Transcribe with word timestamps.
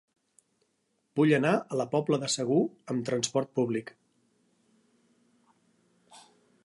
Vull 1.19 1.33
anar 1.37 1.51
a 1.57 1.77
la 1.81 1.85
Pobla 1.91 2.19
de 2.25 2.29
Segur 2.37 2.59
amb 2.95 3.05
trasport 3.09 3.55
públic. 3.59 3.95